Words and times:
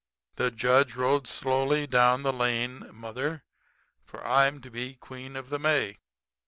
The 0.37 0.49
judge 0.49 0.95
rode 0.95 1.27
slowly 1.27 1.85
down 1.85 2.23
the 2.23 2.33
lane, 2.33 2.89
mother. 2.91 3.43
For 4.03 4.25
I'm 4.25 4.59
to 4.61 4.71
be 4.71 4.95
Queen 4.95 5.35
of 5.35 5.51
the 5.51 5.59
May.' 5.59 5.99